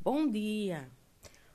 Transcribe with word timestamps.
Bom 0.00 0.30
dia! 0.30 0.88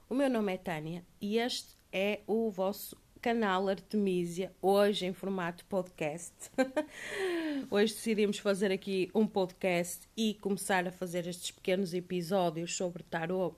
O 0.09 0.13
meu 0.13 0.29
nome 0.29 0.53
é 0.53 0.57
Tânia 0.57 1.03
e 1.19 1.38
este 1.38 1.77
é 1.93 2.19
o 2.27 2.51
vosso 2.51 3.01
canal 3.21 3.69
Artemisia, 3.69 4.54
hoje 4.62 5.05
em 5.05 5.13
formato 5.13 5.63
podcast. 5.66 6.51
hoje 7.71 7.93
decidimos 7.93 8.38
fazer 8.38 8.70
aqui 8.70 9.09
um 9.16 9.25
podcast 9.25 10.07
e 10.16 10.34
começar 10.36 10.86
a 10.86 10.91
fazer 10.91 11.25
estes 11.25 11.52
pequenos 11.52 11.93
episódios 11.93 12.75
sobre 12.75 13.02
tarot 13.04 13.55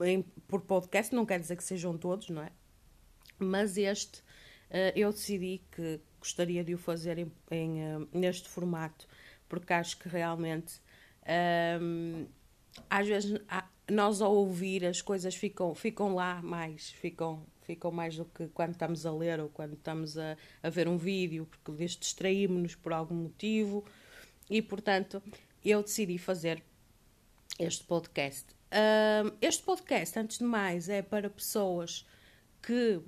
em, 0.00 0.22
por 0.46 0.60
podcast, 0.60 1.12
não 1.12 1.26
quer 1.26 1.40
dizer 1.40 1.56
que 1.56 1.64
sejam 1.64 1.98
todos, 1.98 2.30
não 2.30 2.42
é? 2.42 2.52
Mas 3.40 3.76
este 3.76 4.20
uh, 4.20 4.94
eu 4.94 5.10
decidi 5.10 5.62
que 5.72 6.00
gostaria 6.20 6.62
de 6.62 6.74
o 6.74 6.78
fazer 6.78 7.18
em, 7.18 7.32
em 7.50 7.96
uh, 7.96 8.08
neste 8.12 8.48
formato, 8.48 9.08
porque 9.48 9.72
acho 9.72 9.98
que 9.98 10.08
realmente. 10.08 10.80
Um, 11.82 12.28
às 12.88 13.06
vezes 13.06 13.40
nós 13.90 14.20
ao 14.20 14.34
ouvir 14.34 14.84
as 14.84 15.02
coisas 15.02 15.34
ficam, 15.34 15.74
ficam 15.74 16.14
lá 16.14 16.40
mais, 16.42 16.90
ficam, 16.90 17.44
ficam 17.62 17.90
mais 17.90 18.16
do 18.16 18.24
que 18.24 18.48
quando 18.48 18.72
estamos 18.72 19.04
a 19.04 19.12
ler 19.12 19.40
ou 19.40 19.48
quando 19.48 19.74
estamos 19.74 20.16
a, 20.16 20.36
a 20.62 20.70
ver 20.70 20.88
um 20.88 20.96
vídeo, 20.96 21.46
porque 21.46 21.84
distraímos-nos 21.84 22.74
por 22.74 22.92
algum 22.92 23.14
motivo 23.14 23.84
e 24.48 24.60
portanto 24.62 25.22
eu 25.64 25.82
decidi 25.82 26.18
fazer 26.18 26.62
este 27.58 27.84
podcast. 27.84 28.46
Uh, 28.70 29.36
este 29.40 29.62
podcast, 29.62 30.18
antes 30.18 30.38
de 30.38 30.44
mais, 30.44 30.88
é 30.88 31.02
para 31.02 31.28
pessoas 31.28 32.06
que 32.62 33.00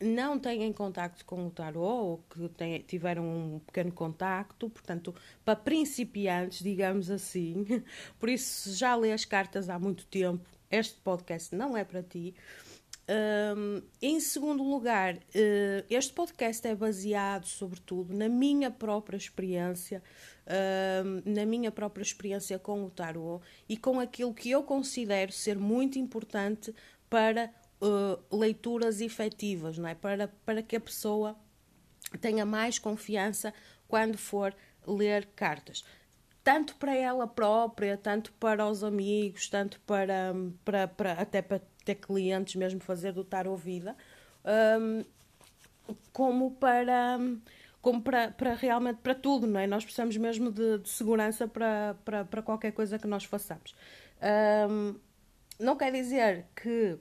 não 0.00 0.38
têm 0.38 0.72
contacto 0.72 1.24
com 1.24 1.46
o 1.46 1.50
tarot 1.50 1.78
ou 1.78 2.24
que 2.30 2.48
têm, 2.50 2.80
tiveram 2.80 3.24
um 3.24 3.58
pequeno 3.60 3.92
contacto, 3.92 4.70
portanto, 4.70 5.14
para 5.44 5.56
principiantes, 5.56 6.62
digamos 6.62 7.10
assim. 7.10 7.64
Por 8.18 8.28
isso, 8.28 8.70
se 8.70 8.76
já 8.76 8.94
lê 8.94 9.12
as 9.12 9.24
cartas 9.24 9.68
há 9.68 9.78
muito 9.78 10.06
tempo, 10.06 10.44
este 10.70 11.00
podcast 11.00 11.54
não 11.54 11.76
é 11.76 11.84
para 11.84 12.02
ti. 12.02 12.34
Um, 13.10 13.80
em 14.02 14.20
segundo 14.20 14.62
lugar, 14.62 15.14
uh, 15.14 15.84
este 15.88 16.12
podcast 16.12 16.66
é 16.68 16.74
baseado, 16.74 17.46
sobretudo, 17.46 18.14
na 18.14 18.28
minha 18.28 18.70
própria 18.70 19.16
experiência, 19.16 20.02
uh, 20.46 21.22
na 21.24 21.46
minha 21.46 21.72
própria 21.72 22.02
experiência 22.02 22.58
com 22.58 22.84
o 22.84 22.90
tarot 22.90 23.42
e 23.66 23.78
com 23.78 23.98
aquilo 23.98 24.34
que 24.34 24.50
eu 24.50 24.62
considero 24.62 25.32
ser 25.32 25.56
muito 25.58 25.98
importante 25.98 26.74
para 27.08 27.50
uh, 27.80 28.36
leituras 28.36 29.00
efetivas, 29.00 29.78
não 29.78 29.88
é? 29.88 29.94
Para, 29.94 30.28
para 30.44 30.62
que 30.62 30.76
a 30.76 30.80
pessoa 30.80 31.36
tenha 32.20 32.44
mais 32.44 32.78
confiança 32.78 33.52
quando 33.86 34.16
for 34.16 34.54
ler 34.86 35.26
cartas. 35.34 35.84
Tanto 36.42 36.76
para 36.76 36.94
ela 36.94 37.26
própria, 37.26 37.96
tanto 37.96 38.32
para 38.34 38.66
os 38.66 38.82
amigos, 38.82 39.48
tanto 39.48 39.78
para, 39.80 40.34
para, 40.64 40.88
para 40.88 41.12
até 41.12 41.42
para 41.42 41.60
ter 41.84 41.96
clientes 41.96 42.54
mesmo 42.54 42.80
fazer 42.80 43.12
do 43.12 43.24
tarot 43.24 43.60
vida, 43.60 43.96
um, 44.80 45.04
como 46.12 46.52
para 46.52 47.18
como 47.80 48.02
para, 48.02 48.30
para 48.32 48.54
realmente 48.54 48.98
para 48.98 49.14
tudo, 49.14 49.46
não 49.46 49.60
é? 49.60 49.66
Nós 49.66 49.84
precisamos 49.84 50.16
mesmo 50.16 50.50
de, 50.50 50.78
de 50.78 50.88
segurança 50.88 51.46
para, 51.46 51.96
para, 52.04 52.24
para 52.24 52.42
qualquer 52.42 52.72
coisa 52.72 52.98
que 52.98 53.06
nós 53.06 53.24
façamos. 53.24 53.74
Um, 54.68 54.96
não 55.58 55.76
quer 55.76 55.92
dizer 55.92 56.46
que 56.56 56.98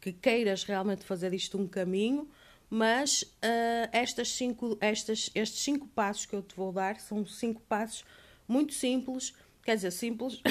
que 0.00 0.12
queiras 0.12 0.64
realmente 0.64 1.04
fazer 1.04 1.32
isto 1.34 1.58
um 1.58 1.66
caminho, 1.66 2.28
mas 2.70 3.22
uh, 3.22 3.88
estas 3.92 4.32
cinco, 4.32 4.76
estas, 4.80 5.30
estes 5.34 5.62
cinco 5.62 5.86
passos 5.88 6.26
que 6.26 6.34
eu 6.34 6.42
te 6.42 6.54
vou 6.54 6.72
dar 6.72 7.00
são 7.00 7.24
cinco 7.26 7.60
passos 7.62 8.04
muito 8.46 8.74
simples, 8.74 9.34
quer 9.64 9.76
dizer, 9.76 9.90
simples, 9.90 10.42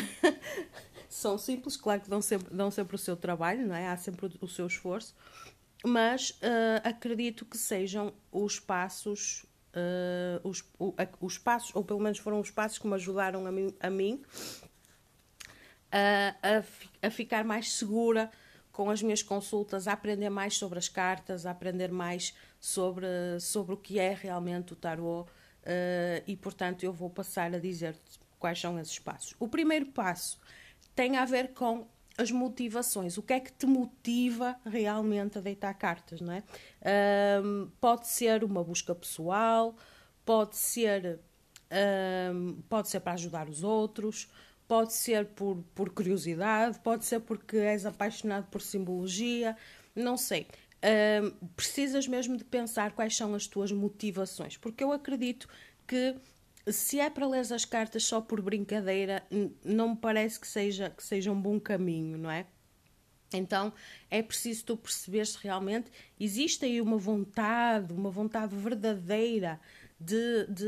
são 1.09 1.38
simples, 1.38 1.78
claro 1.78 2.02
que 2.02 2.09
dão 2.09 2.22
sempre, 2.22 2.54
dão 2.54 2.70
sempre 2.72 2.95
o 2.95 3.00
seu 3.00 3.16
trabalho, 3.16 3.66
não 3.66 3.76
é? 3.76 3.88
há 3.88 3.98
sempre 3.98 4.26
o, 4.26 4.45
o 4.45 4.48
seu 4.48 4.67
esforço, 4.67 5.16
mas 5.86 6.32
uh, 6.32 6.82
acredito 6.84 7.45
que 7.45 7.58
sejam 7.58 8.14
os 8.32 8.59
passos, 8.59 9.45
uh, 9.73 10.48
os, 10.48 10.64
o, 10.80 10.93
a, 10.98 11.08
os 11.22 11.38
passos, 11.38 11.76
ou 11.76 11.83
pelo 11.83 11.99
menos 11.99 12.17
foram 12.17 12.39
os 12.39 12.49
passos 12.49 12.80
que 12.80 12.88
me 12.88 12.95
ajudaram 12.95 13.45
a 13.45 13.52
mim, 13.52 13.73
a, 13.80 13.89
mim, 13.89 14.22
a, 15.92 16.64
a 17.02 17.10
ficar 17.10 17.43
mais 17.43 17.73
segura 17.73 18.32
com 18.77 18.92
as 18.92 19.02
minhas 19.02 19.23
consultas 19.23 19.88
a 19.88 19.93
aprender 19.93 20.30
mais 20.30 20.55
sobre 20.55 20.77
as 20.77 20.88
cartas, 20.88 21.48
a 21.48 21.49
aprender 21.49 21.92
mais 21.92 22.36
sobre, 22.60 23.08
sobre 23.39 23.73
o 23.73 23.77
que 23.77 23.98
é 23.98 24.14
realmente 24.14 24.73
o 24.73 24.76
tarot 24.76 25.27
uh, 25.27 26.23
e, 26.27 26.38
portanto, 26.38 26.83
eu 26.83 26.93
vou 26.93 27.10
passar 27.10 27.55
a 27.55 27.58
dizer-te 27.58 28.20
quais 28.37 28.61
são 28.61 28.80
esses 28.80 28.99
passos. 28.99 29.33
O 29.39 29.48
primeiro 29.48 29.87
passo 29.87 30.39
tem 30.93 31.17
a 31.17 31.26
ver 31.26 31.55
com 31.55 31.87
as 32.20 32.30
motivações. 32.30 33.17
O 33.17 33.23
que 33.23 33.33
é 33.33 33.39
que 33.39 33.52
te 33.52 33.66
motiva 33.66 34.55
realmente 34.64 35.39
a 35.39 35.42
deitar 35.42 35.73
cartas, 35.73 36.21
não 36.21 36.33
é? 36.33 36.43
Pode 37.82 38.08
ser 38.08 38.43
uma 38.43 38.64
busca 38.64 38.93
pessoal, 38.93 39.76
pode 40.23 40.55
ser, 40.55 41.20
pode 42.70 42.89
ser 42.89 42.99
para 42.99 43.14
ajudar 43.14 43.49
os 43.49 43.64
outros, 43.64 44.30
Pode 44.67 44.94
ser 44.94 45.26
por, 45.28 45.64
por 45.73 45.89
curiosidade, 45.89 46.80
pode 46.80 47.05
ser 47.05 47.22
porque 47.22 47.58
és 47.58 47.86
apaixonado 47.86 48.48
por 48.48 48.61
simbologia, 48.61 49.55
não 49.95 50.17
sei. 50.17 50.48
Uh, 50.78 51.48
precisas 51.55 52.08
mesmo 52.08 52.38
de 52.38 52.44
pensar 52.44 52.92
quais 52.92 53.16
são 53.16 53.33
as 53.33 53.48
tuas 53.48 53.72
motivações, 53.72 54.58
porque 54.58 54.83
eu 54.83 54.92
acredito 54.92 55.48
que 55.88 56.16
se 56.72 57.00
é 57.00 57.10
para 57.10 57.26
ler 57.26 57.39
as 57.39 57.66
cartas 57.66 58.04
só 58.04 58.20
por 58.20 58.42
brincadeira, 58.42 59.23
não 59.64 59.89
me 59.89 59.95
parece 59.95 60.39
que 60.39 60.48
seja, 60.48 60.89
que 60.89 61.04
seja 61.04 61.32
um 61.32 61.42
bom 61.42 61.60
caminho, 61.60 62.17
não 62.17 62.30
é? 62.30 62.45
Então 63.34 63.73
é 64.10 64.22
preciso 64.22 64.66
tu 64.66 64.78
perceber 64.78 65.26
se 65.26 65.38
realmente 65.42 65.92
existe 66.20 66.66
aí 66.66 66.82
uma 66.82 66.98
vontade, 66.98 67.94
uma 67.94 68.10
vontade 68.10 68.55
verdadeira 68.55 69.60
de, 70.00 70.46
de, 70.48 70.66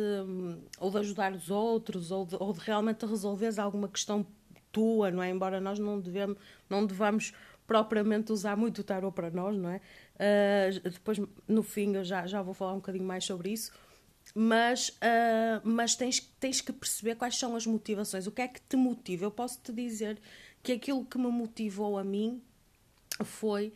ou 0.80 0.90
de 0.90 0.98
ajudar 0.98 1.34
os 1.34 1.50
outros, 1.50 2.12
ou 2.12 2.26
de, 2.26 2.36
ou 2.40 2.54
de 2.54 2.60
realmente 2.60 3.06
resolveres 3.06 3.60
alguma 3.60 3.88
questão 3.88 4.26
tua, 4.72 5.12
não 5.12 5.22
é? 5.22 5.30
Embora 5.30 5.60
nós 5.60 5.80
não, 5.80 6.00
devemos, 6.00 6.38
não 6.70 6.86
devamos 6.86 7.34
propriamente 7.68 8.32
usar 8.32 8.58
muito 8.58 8.80
o 8.80 8.84
tarot 8.84 9.14
para 9.14 9.30
nós, 9.30 9.56
não 9.56 9.70
é? 9.70 9.82
Uh, 10.16 10.90
depois, 10.90 11.20
no 11.48 11.64
fim, 11.64 11.96
eu 11.96 12.04
já, 12.04 12.26
já 12.26 12.42
vou 12.42 12.54
falar 12.54 12.74
um 12.74 12.78
bocadinho 12.78 13.06
mais 13.06 13.26
sobre 13.26 13.52
isso. 13.52 13.72
Mas, 14.34 14.90
uh, 14.90 15.62
mas 15.64 15.96
tens, 15.96 16.20
tens 16.40 16.62
que 16.62 16.72
perceber 16.72 17.16
quais 17.16 17.38
são 17.38 17.56
as 17.56 17.66
motivações, 17.66 18.28
o 18.28 18.32
que 18.32 18.42
é 18.42 18.48
que 18.48 18.62
te 18.62 18.76
motiva. 18.76 19.26
Eu 19.26 19.32
posso 19.32 19.60
te 19.62 19.72
dizer 19.72 20.20
que 20.62 20.72
aquilo 20.72 21.06
que 21.06 21.18
me 21.18 21.28
motivou 21.28 21.98
a 21.98 22.04
mim 22.04 22.42
foi 23.24 23.74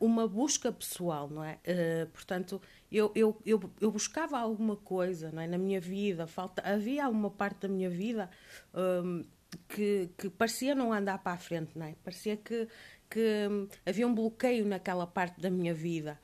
uma 0.00 0.26
busca 0.26 0.72
pessoal, 0.72 1.28
não 1.30 1.42
é? 1.42 1.58
Uh, 1.66 2.06
portanto, 2.10 2.60
eu, 2.90 3.12
eu, 3.14 3.40
eu, 3.44 3.60
eu, 3.80 3.90
buscava 3.92 4.38
alguma 4.38 4.76
coisa 4.76 5.30
não 5.30 5.42
é? 5.42 5.46
na 5.46 5.58
minha 5.58 5.80
vida, 5.80 6.26
falta, 6.26 6.62
havia 6.62 7.04
alguma 7.04 7.30
parte 7.30 7.60
da 7.60 7.68
minha 7.68 7.90
vida 7.90 8.28
um, 8.74 9.22
que, 9.68 10.10
que 10.16 10.28
parecia 10.28 10.74
não 10.74 10.92
andar 10.92 11.18
para 11.18 11.32
a 11.32 11.36
frente, 11.36 11.70
não 11.76 11.86
é? 11.86 11.94
Parecia 12.02 12.36
que, 12.36 12.68
que 13.08 13.48
um, 13.50 13.68
havia 13.84 14.06
um 14.06 14.14
bloqueio 14.14 14.64
naquela 14.64 15.06
parte 15.06 15.40
da 15.40 15.50
minha 15.50 15.74
vida. 15.74 16.18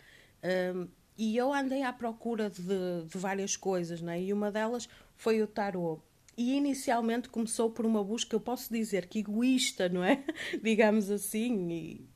Um, 0.74 0.88
e 1.16 1.36
eu 1.36 1.52
andei 1.52 1.82
à 1.82 1.92
procura 1.92 2.50
de, 2.50 3.04
de 3.06 3.18
várias 3.18 3.56
coisas, 3.56 4.00
não 4.00 4.12
é? 4.12 4.20
E 4.20 4.32
uma 4.32 4.50
delas 4.50 4.88
foi 5.16 5.42
o 5.42 5.46
tarot. 5.46 6.02
E 6.36 6.56
inicialmente 6.56 7.28
começou 7.28 7.70
por 7.70 7.84
uma 7.84 8.02
busca, 8.02 8.34
eu 8.34 8.40
posso 8.40 8.72
dizer 8.72 9.06
que 9.06 9.18
egoísta, 9.18 9.88
não 9.88 10.02
é? 10.02 10.24
Digamos 10.62 11.10
assim, 11.10 11.70
e 11.70 12.11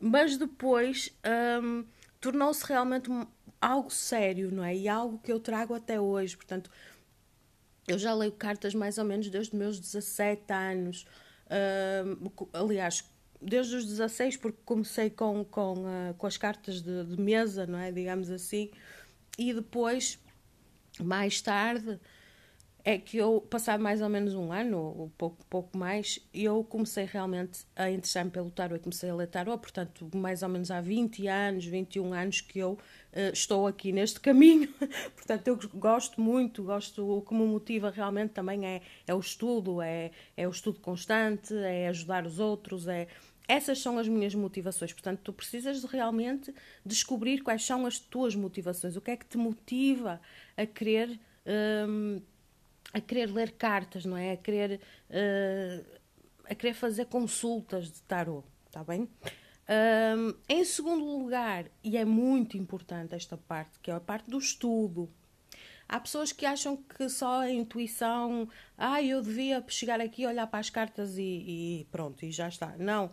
mas 0.00 0.36
depois 0.36 1.16
um, 1.62 1.84
tornou-se 2.20 2.64
realmente 2.66 3.10
algo 3.60 3.90
sério, 3.90 4.50
não 4.50 4.62
é? 4.62 4.76
E 4.76 4.88
algo 4.88 5.18
que 5.18 5.32
eu 5.32 5.40
trago 5.40 5.74
até 5.74 6.00
hoje. 6.00 6.36
Portanto, 6.36 6.70
eu 7.86 7.98
já 7.98 8.14
leio 8.14 8.32
cartas 8.32 8.74
mais 8.74 8.98
ou 8.98 9.04
menos 9.04 9.28
desde 9.28 9.54
os 9.54 9.58
meus 9.58 9.78
17 9.78 10.52
anos. 10.52 11.06
Um, 12.04 12.30
aliás, 12.52 13.04
desde 13.40 13.76
os 13.76 13.86
16, 13.86 14.36
porque 14.38 14.58
comecei 14.64 15.10
com, 15.10 15.44
com, 15.44 15.74
uh, 15.74 16.14
com 16.16 16.26
as 16.26 16.36
cartas 16.36 16.80
de, 16.80 17.04
de, 17.04 17.20
mesa, 17.20 17.66
não 17.66 17.78
é? 17.78 17.92
Digamos 17.92 18.30
assim. 18.30 18.70
E 19.38 19.52
depois, 19.52 20.18
mais 21.00 21.40
tarde, 21.40 22.00
é 22.84 22.98
que 22.98 23.16
eu, 23.16 23.40
passado 23.40 23.82
mais 23.82 24.02
ou 24.02 24.10
menos 24.10 24.34
um 24.34 24.52
ano, 24.52 24.78
ou 24.78 25.12
pouco, 25.16 25.42
pouco 25.46 25.76
mais, 25.76 26.20
eu 26.34 26.62
comecei 26.62 27.06
realmente 27.06 27.64
a 27.74 27.90
interessar-me 27.90 28.30
pelo 28.30 28.50
tarot, 28.50 28.74
eu 28.74 28.80
comecei 28.80 29.08
a 29.08 29.14
ler 29.14 29.26
tarot, 29.26 29.58
portanto, 29.58 30.10
mais 30.14 30.42
ou 30.42 30.50
menos 30.50 30.70
há 30.70 30.82
20 30.82 31.26
anos, 31.26 31.64
21 31.64 32.12
anos 32.12 32.42
que 32.42 32.58
eu 32.58 32.72
uh, 32.72 33.32
estou 33.32 33.66
aqui 33.66 33.90
neste 33.90 34.20
caminho, 34.20 34.68
portanto, 35.16 35.48
eu 35.48 35.58
gosto 35.74 36.20
muito, 36.20 36.62
gosto, 36.62 37.08
o 37.10 37.22
que 37.22 37.32
me 37.32 37.46
motiva 37.46 37.88
realmente 37.88 38.32
também 38.32 38.66
é, 38.66 38.82
é 39.06 39.14
o 39.14 39.18
estudo, 39.18 39.80
é, 39.80 40.10
é 40.36 40.46
o 40.46 40.50
estudo 40.50 40.78
constante, 40.78 41.54
é 41.54 41.88
ajudar 41.88 42.26
os 42.26 42.38
outros, 42.38 42.86
é... 42.86 43.08
Essas 43.46 43.78
são 43.78 43.98
as 43.98 44.08
minhas 44.08 44.34
motivações, 44.34 44.92
portanto, 44.92 45.20
tu 45.22 45.30
precisas 45.30 45.84
realmente 45.84 46.54
descobrir 46.84 47.42
quais 47.42 47.62
são 47.62 47.84
as 47.84 47.98
tuas 47.98 48.34
motivações, 48.34 48.96
o 48.96 49.02
que 49.02 49.10
é 49.10 49.16
que 49.16 49.24
te 49.24 49.38
motiva 49.38 50.20
a 50.54 50.66
querer... 50.66 51.18
Um, 51.46 52.22
a 52.94 53.00
querer 53.00 53.30
ler 53.30 53.52
cartas, 53.52 54.04
não 54.04 54.16
é? 54.16 54.32
A 54.32 54.36
querer 54.36 54.80
uh, 55.10 56.00
a 56.48 56.54
querer 56.54 56.74
fazer 56.74 57.06
consultas 57.06 57.90
de 57.90 58.00
tarot, 58.02 58.46
está 58.66 58.84
bem? 58.84 59.08
Um, 59.66 60.34
em 60.48 60.64
segundo 60.64 61.04
lugar, 61.04 61.66
e 61.82 61.96
é 61.96 62.04
muito 62.04 62.56
importante 62.56 63.14
esta 63.14 63.36
parte, 63.36 63.78
que 63.80 63.90
é 63.90 63.94
a 63.94 64.00
parte 64.00 64.30
do 64.30 64.38
estudo. 64.38 65.10
Há 65.88 66.00
pessoas 66.00 66.32
que 66.32 66.46
acham 66.46 66.76
que 66.76 67.08
só 67.08 67.40
a 67.40 67.50
intuição, 67.50 68.48
ah, 68.76 69.02
eu 69.02 69.22
devia 69.22 69.64
chegar 69.68 70.00
aqui, 70.00 70.26
olhar 70.26 70.46
para 70.46 70.60
as 70.60 70.70
cartas 70.70 71.16
e, 71.18 71.22
e 71.22 71.88
pronto, 71.90 72.24
e 72.24 72.30
já 72.30 72.48
está. 72.48 72.74
Não, 72.78 73.06
uh, 73.06 73.12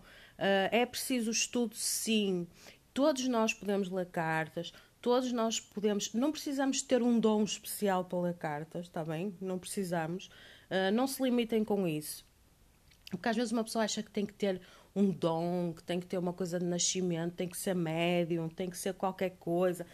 é 0.71 0.85
preciso 0.85 1.31
estudo, 1.31 1.75
sim. 1.75 2.47
Todos 2.93 3.27
nós 3.27 3.53
podemos 3.53 3.89
ler 3.89 4.07
cartas, 4.07 4.73
todos 5.01 5.31
nós 5.31 5.59
podemos. 5.59 6.13
Não 6.13 6.31
precisamos 6.31 6.81
ter 6.81 7.01
um 7.01 7.19
dom 7.19 7.43
especial 7.43 8.05
para 8.05 8.19
ler 8.19 8.35
cartas, 8.35 8.85
está 8.85 9.03
bem? 9.03 9.35
Não 9.41 9.57
precisamos. 9.57 10.27
Uh, 10.69 10.91
não 10.93 11.07
se 11.07 11.21
limitem 11.21 11.63
com 11.63 11.87
isso. 11.87 12.25
Porque 13.09 13.27
às 13.27 13.35
vezes 13.35 13.51
uma 13.51 13.63
pessoa 13.63 13.83
acha 13.83 14.01
que 14.01 14.11
tem 14.11 14.25
que 14.25 14.33
ter 14.33 14.61
um 14.95 15.09
dom, 15.09 15.73
que 15.73 15.83
tem 15.83 15.99
que 15.99 16.05
ter 16.05 16.17
uma 16.17 16.33
coisa 16.33 16.59
de 16.59 16.65
nascimento, 16.65 17.35
tem 17.35 17.47
que 17.47 17.57
ser 17.57 17.75
médium, 17.75 18.47
tem 18.47 18.69
que 18.69 18.77
ser 18.77 18.93
qualquer 18.93 19.31
coisa. 19.31 19.85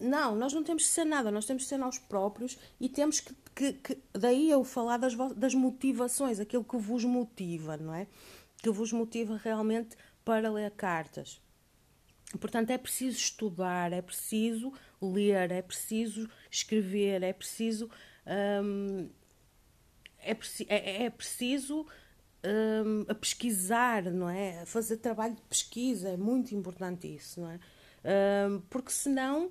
Não, 0.00 0.34
nós 0.34 0.52
não 0.52 0.62
temos 0.62 0.84
que 0.84 0.88
ser 0.88 1.04
nada, 1.04 1.30
nós 1.30 1.44
temos 1.44 1.62
que 1.62 1.68
ser 1.68 1.76
nós 1.76 1.98
próprios 1.98 2.58
e 2.80 2.88
temos 2.88 3.20
que. 3.20 3.34
que, 3.54 3.72
que 3.74 3.98
daí 4.12 4.50
eu 4.50 4.64
falar 4.64 4.96
das, 4.96 5.14
das 5.34 5.54
motivações, 5.54 6.40
aquilo 6.40 6.64
que 6.64 6.76
vos 6.76 7.04
motiva, 7.04 7.76
não 7.76 7.94
é? 7.94 8.06
Que 8.62 8.70
vos 8.70 8.92
motiva 8.92 9.36
realmente 9.36 9.96
para 10.24 10.50
ler 10.50 10.70
cartas. 10.72 11.40
Portanto, 12.40 12.70
é 12.70 12.78
preciso 12.78 13.16
estudar, 13.16 13.92
é 13.92 14.02
preciso 14.02 14.72
ler, 15.00 15.50
é 15.50 15.62
preciso 15.62 16.28
escrever, 16.50 17.22
é 17.22 17.32
preciso. 17.32 17.88
Hum, 18.26 19.08
é, 20.18 20.36
é, 20.68 21.04
é 21.04 21.10
preciso 21.10 21.86
um, 22.44 23.04
a 23.08 23.14
pesquisar, 23.14 24.04
não 24.04 24.28
é? 24.28 24.62
A 24.62 24.66
fazer 24.66 24.96
trabalho 24.98 25.34
de 25.34 25.42
pesquisa, 25.42 26.08
é 26.08 26.16
muito 26.16 26.54
importante 26.54 27.06
isso, 27.06 27.40
não 27.40 27.50
é? 27.50 27.60
Um, 28.48 28.60
porque 28.68 28.90
senão 28.90 29.50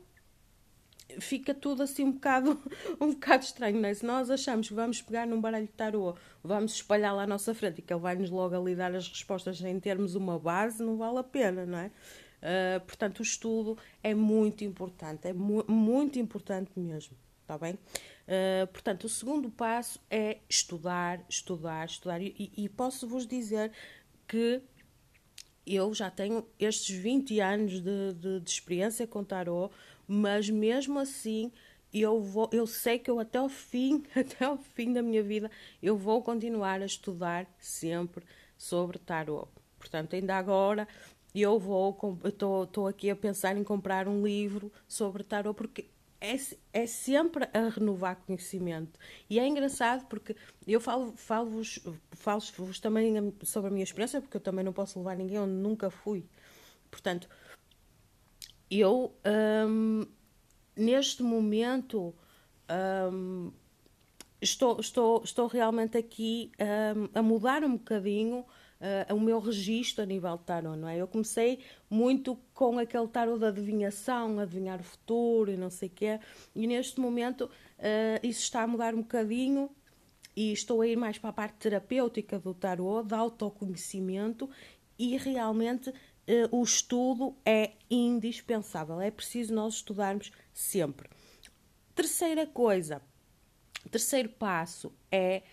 fica 1.19 1.53
tudo 1.53 1.83
assim 1.83 2.03
um 2.03 2.11
bocado, 2.13 2.59
um 2.99 3.11
bocado 3.11 3.43
estranho, 3.43 3.79
não 3.79 3.89
é? 3.89 3.93
Se 3.93 4.05
nós 4.05 4.29
achamos 4.29 4.67
que 4.67 4.73
vamos 4.73 5.01
pegar 5.01 5.27
num 5.27 5.39
baralho 5.39 5.67
de 5.67 5.73
tarô, 5.73 6.15
vamos 6.43 6.73
espalhar 6.73 7.15
lá 7.15 7.23
à 7.23 7.27
nossa 7.27 7.53
frente 7.53 7.79
e 7.79 7.81
que 7.81 7.93
ele 7.93 8.01
vai-nos 8.01 8.29
logo 8.29 8.55
ali 8.55 8.75
dar 8.75 8.93
as 8.95 9.07
respostas 9.07 9.61
em 9.61 9.79
termos 9.79 10.15
uma 10.15 10.39
base, 10.39 10.83
não 10.83 10.97
vale 10.97 11.19
a 11.19 11.23
pena, 11.23 11.65
não 11.65 11.77
é? 11.77 11.91
Uh, 12.45 12.79
portanto, 12.81 13.19
o 13.19 13.23
estudo 13.23 13.75
é 14.03 14.13
muito 14.13 14.63
importante, 14.63 15.27
é 15.27 15.33
mu 15.33 15.65
muito 15.67 16.19
importante 16.19 16.69
mesmo, 16.77 17.17
está 17.41 17.57
bem? 17.57 17.73
Uh, 17.73 18.67
portanto, 18.71 19.05
o 19.05 19.09
segundo 19.09 19.49
passo 19.49 19.99
é 20.11 20.37
estudar, 20.47 21.25
estudar, 21.27 21.87
estudar. 21.87 22.21
E, 22.21 22.51
e 22.55 22.69
posso-vos 22.69 23.25
dizer 23.25 23.71
que 24.27 24.61
eu 25.65 25.91
já 25.95 26.11
tenho 26.11 26.47
estes 26.59 26.95
20 26.95 27.39
anos 27.39 27.81
de, 27.81 28.13
de, 28.13 28.39
de, 28.39 28.49
experiência 28.51 29.07
com 29.07 29.23
tarot, 29.23 29.73
mas 30.07 30.47
mesmo 30.47 30.99
assim 30.99 31.51
eu, 31.91 32.21
vou, 32.21 32.47
eu 32.53 32.67
sei 32.67 32.99
que 32.99 33.09
eu 33.09 33.19
até 33.19 33.41
o 33.41 33.49
fim, 33.49 34.03
até 34.15 34.47
o 34.47 34.57
fim 34.57 34.93
da 34.93 35.01
minha 35.01 35.23
vida, 35.23 35.49
eu 35.81 35.97
vou 35.97 36.21
continuar 36.21 36.79
a 36.79 36.85
estudar 36.85 37.47
sempre 37.57 38.23
sobre 38.55 38.99
tarot. 38.99 39.49
Portanto, 39.79 40.15
ainda 40.15 40.35
agora 40.35 40.87
eu 41.41 41.59
vou, 41.59 41.97
estou 42.23 42.87
aqui 42.87 43.09
a 43.09 43.15
pensar 43.15 43.57
em 43.57 43.63
comprar 43.63 44.07
um 44.07 44.25
livro 44.25 44.71
sobre 44.87 45.23
tarot, 45.23 45.55
porque 45.55 45.89
é, 46.21 46.35
é 46.73 46.85
sempre 46.87 47.47
a 47.53 47.69
renovar 47.69 48.17
conhecimento. 48.25 48.99
E 49.29 49.39
é 49.39 49.47
engraçado 49.47 50.05
porque 50.07 50.35
eu 50.65 50.79
falo-vos 50.79 51.19
falo 51.21 51.63
falo, 52.11 52.41
falo 52.41 52.73
também 52.81 53.33
sobre 53.43 53.69
a 53.69 53.71
minha 53.71 53.83
experiência, 53.83 54.21
porque 54.21 54.37
eu 54.37 54.41
também 54.41 54.63
não 54.63 54.73
posso 54.73 54.97
levar 54.97 55.15
ninguém 55.15 55.39
onde 55.39 55.53
nunca 55.53 55.89
fui. 55.89 56.25
Portanto, 56.89 57.27
eu, 58.71 59.13
hum, 59.67 60.05
neste 60.75 61.21
momento, 61.21 62.13
hum, 63.11 63.51
estou, 64.41 64.79
estou, 64.79 65.23
estou 65.23 65.47
realmente 65.47 65.97
aqui 65.97 66.51
hum, 66.95 67.09
a 67.13 67.21
mudar 67.21 67.63
um 67.63 67.77
bocadinho 67.77 68.45
uh, 68.79 69.13
o 69.13 69.19
meu 69.19 69.39
registro 69.39 70.03
a 70.03 70.05
nível 70.05 70.37
de 70.37 70.43
tarot, 70.43 70.77
não 70.77 70.87
é? 70.87 70.97
Eu 70.97 71.07
comecei 71.07 71.59
muito 71.89 72.37
com 72.53 72.79
aquele 72.79 73.07
tarot 73.07 73.39
da 73.39 73.49
adivinhação, 73.49 74.39
adivinhar 74.39 74.79
o 74.79 74.83
futuro 74.83 75.51
e 75.51 75.57
não 75.57 75.69
sei 75.69 75.89
o 75.89 75.91
quê, 75.91 76.19
e 76.55 76.67
neste 76.67 76.99
momento 76.99 77.45
uh, 77.45 78.19
isso 78.23 78.41
está 78.41 78.63
a 78.63 78.67
mudar 78.67 78.93
um 78.93 79.01
bocadinho 79.01 79.69
e 80.35 80.51
estou 80.51 80.81
a 80.81 80.87
ir 80.87 80.95
mais 80.95 81.17
para 81.17 81.29
a 81.29 81.33
parte 81.33 81.55
terapêutica 81.55 82.37
do 82.37 82.53
tarot, 82.53 83.07
de 83.07 83.13
autoconhecimento 83.13 84.49
e 84.99 85.17
realmente 85.17 85.89
uh, 85.89 85.93
o 86.51 86.63
estudo 86.63 87.35
é 87.45 87.73
indispensável, 87.89 88.99
é 88.99 89.11
preciso 89.11 89.53
nós 89.53 89.75
estudarmos 89.75 90.31
sempre. 90.53 91.09
Terceira 91.93 92.45
coisa, 92.45 93.01
terceiro 93.89 94.29
passo 94.29 94.93
é 95.09 95.43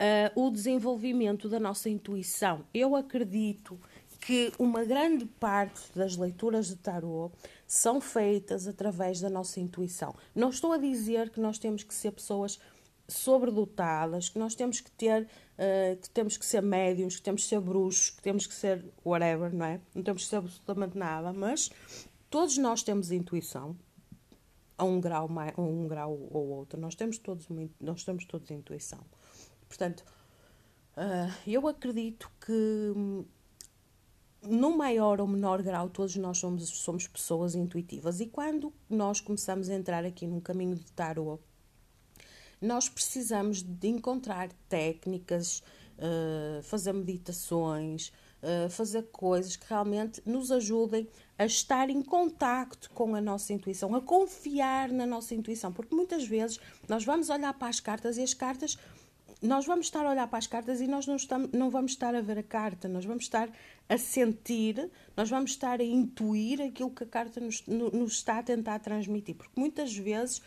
uh, 0.00 0.40
o 0.40 0.50
desenvolvimento 0.50 1.48
da 1.48 1.58
nossa 1.58 1.88
intuição. 1.88 2.64
Eu 2.72 2.94
acredito 2.94 3.78
que 4.20 4.52
uma 4.58 4.84
grande 4.84 5.24
parte 5.24 5.80
das 5.94 6.16
leituras 6.16 6.68
de 6.68 6.76
tarot 6.76 7.34
são 7.66 8.00
feitas 8.00 8.66
através 8.66 9.20
da 9.20 9.30
nossa 9.30 9.60
intuição. 9.60 10.14
Não 10.34 10.50
estou 10.50 10.72
a 10.72 10.78
dizer 10.78 11.30
que 11.30 11.40
nós 11.40 11.58
temos 11.58 11.82
que 11.82 11.94
ser 11.94 12.12
pessoas 12.12 12.58
sobredotadas, 13.08 14.28
que 14.28 14.38
nós 14.38 14.54
temos 14.54 14.80
que 14.80 14.90
ter, 14.90 15.22
uh, 15.22 15.96
que 15.96 16.10
temos 16.10 16.36
que 16.36 16.44
ser 16.44 16.60
médiums, 16.60 17.16
que 17.16 17.22
temos 17.22 17.42
que 17.42 17.48
ser 17.48 17.60
bruxos, 17.60 18.10
que 18.10 18.22
temos 18.22 18.46
que 18.46 18.54
ser 18.54 18.84
whatever, 19.04 19.54
não 19.54 19.66
é? 19.66 19.80
Não 19.94 20.02
temos 20.02 20.24
que 20.24 20.28
ser 20.28 20.36
absolutamente 20.36 20.98
nada, 20.98 21.32
mas 21.32 21.70
todos 22.28 22.58
nós 22.58 22.82
temos 22.82 23.12
intuição 23.12 23.76
a 24.76 24.84
um 24.84 25.00
grau 25.00 25.28
mais, 25.28 25.56
a 25.56 25.60
um 25.60 25.86
grau 25.86 26.18
ou 26.30 26.48
outro. 26.48 26.80
Nós 26.80 26.94
temos 26.94 27.18
todos 27.18 27.46
nós 27.80 28.04
temos 28.04 28.24
todos 28.24 28.50
intuição. 28.50 29.00
Portanto, 29.68 30.04
uh, 30.96 31.32
eu 31.46 31.66
acredito 31.66 32.30
que 32.40 32.92
hum, 32.96 33.24
no 34.42 34.76
maior 34.76 35.20
ou 35.20 35.26
menor 35.26 35.62
grau 35.62 35.88
todos 35.88 36.16
nós 36.16 36.38
somos, 36.38 36.68
somos 36.68 37.06
pessoas 37.06 37.54
intuitivas. 37.54 38.20
E 38.20 38.26
quando 38.26 38.72
nós 38.88 39.20
começamos 39.20 39.68
a 39.68 39.74
entrar 39.74 40.04
aqui 40.04 40.26
num 40.26 40.40
caminho 40.40 40.76
de 40.76 40.90
tarot, 40.92 41.42
nós 42.60 42.88
precisamos 42.88 43.62
de 43.62 43.88
encontrar 43.88 44.50
técnicas, 44.68 45.62
uh, 45.98 46.62
fazer 46.62 46.92
meditações, 46.92 48.12
uh, 48.42 48.70
fazer 48.70 49.02
coisas 49.12 49.56
que 49.56 49.66
realmente 49.68 50.22
nos 50.24 50.50
ajudem 50.50 51.08
a 51.38 51.44
estar 51.44 51.90
em 51.90 52.02
contacto 52.02 52.90
com 52.90 53.14
a 53.14 53.20
nossa 53.20 53.52
intuição, 53.52 53.94
a 53.94 54.00
confiar 54.00 54.90
na 54.90 55.04
nossa 55.04 55.34
intuição, 55.34 55.72
porque 55.72 55.94
muitas 55.94 56.26
vezes 56.26 56.58
nós 56.88 57.04
vamos 57.04 57.28
olhar 57.28 57.52
para 57.54 57.68
as 57.68 57.80
cartas 57.80 58.16
e 58.16 58.22
as 58.22 58.32
cartas 58.32 58.78
nós 59.42 59.66
vamos 59.66 59.86
estar 59.86 60.04
a 60.04 60.10
olhar 60.10 60.26
para 60.28 60.38
as 60.38 60.46
cartas 60.46 60.80
e 60.80 60.86
nós 60.86 61.06
não, 61.06 61.16
estamos, 61.16 61.50
não 61.52 61.70
vamos 61.70 61.92
estar 61.92 62.14
a 62.14 62.20
ver 62.20 62.38
a 62.38 62.42
carta, 62.42 62.88
nós 62.88 63.04
vamos 63.04 63.24
estar 63.24 63.50
a 63.88 63.98
sentir, 63.98 64.90
nós 65.16 65.28
vamos 65.28 65.50
estar 65.50 65.80
a 65.80 65.84
intuir 65.84 66.60
aquilo 66.60 66.90
que 66.90 67.04
a 67.04 67.06
carta 67.06 67.40
nos, 67.40 67.64
nos 67.66 68.12
está 68.12 68.38
a 68.38 68.42
tentar 68.42 68.78
transmitir. 68.78 69.34
Porque 69.34 69.58
muitas 69.58 69.94
vezes 69.94 70.40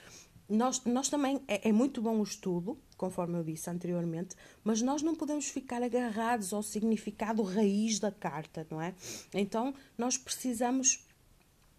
nós, 0.49 0.83
nós 0.83 1.07
também 1.09 1.39
é, 1.47 1.69
é, 1.69 1.71
muito 1.71 2.01
bom 2.01 2.19
o 2.19 2.23
estudo, 2.23 2.77
conforme 2.97 3.37
eu 3.37 3.43
disse 3.43 3.69
anteriormente, 3.69 4.35
mas 4.63 4.81
nós 4.81 5.03
não 5.03 5.13
podemos 5.13 5.47
ficar 5.47 5.83
agarrados 5.83 6.51
ao 6.51 6.63
significado 6.63 7.43
raiz 7.43 7.99
da 7.99 8.11
carta, 8.11 8.65
não 8.69 8.81
é? 8.81 8.95
Então 9.33 9.73
nós 9.97 10.17
precisamos, 10.17 11.07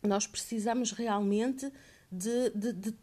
nós 0.02 0.26
precisamos 0.26 0.93
realmente 0.93 1.71
de, 2.11 2.50
de, 2.50 2.73
de 2.73 2.95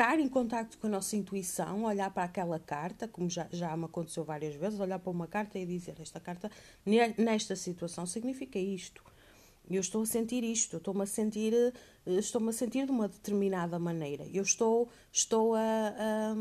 estar 0.00 0.18
em 0.18 0.28
contato 0.28 0.78
com 0.78 0.86
a 0.86 0.90
nossa 0.90 1.14
intuição, 1.14 1.84
olhar 1.84 2.10
para 2.10 2.24
aquela 2.24 2.58
carta, 2.58 3.06
como 3.06 3.28
já, 3.28 3.46
já 3.52 3.76
me 3.76 3.84
aconteceu 3.84 4.24
várias 4.24 4.54
vezes, 4.54 4.80
olhar 4.80 4.98
para 4.98 5.10
uma 5.10 5.26
carta 5.26 5.58
e 5.58 5.66
dizer 5.66 5.94
esta 6.00 6.18
carta 6.18 6.50
nesta 7.18 7.54
situação 7.54 8.06
significa 8.06 8.58
isto. 8.58 9.04
Eu 9.70 9.82
estou 9.82 10.00
a 10.00 10.06
sentir 10.06 10.42
isto, 10.42 10.78
estou-me 10.78 11.02
a 11.02 11.06
sentir, 11.06 11.52
eh, 11.52 11.72
estou-me 12.14 12.48
a 12.48 12.52
sentir 12.52 12.86
de 12.86 12.90
uma 12.90 13.08
determinada 13.08 13.78
maneira. 13.78 14.26
Eu 14.32 14.42
estou, 14.42 14.88
estou 15.12 15.54
a, 15.54 15.60
a 15.60 16.34